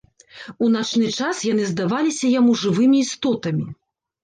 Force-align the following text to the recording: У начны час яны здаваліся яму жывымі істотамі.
У 0.67 0.69
начны 0.75 1.09
час 1.17 1.43
яны 1.51 1.67
здаваліся 1.73 2.33
яму 2.39 2.59
жывымі 2.65 3.05
істотамі. 3.05 3.71